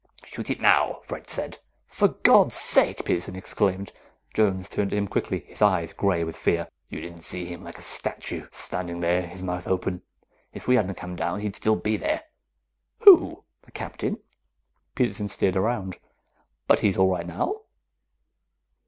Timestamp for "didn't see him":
7.01-7.63